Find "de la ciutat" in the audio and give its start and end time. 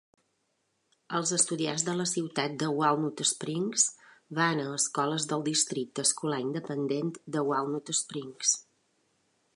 1.89-2.55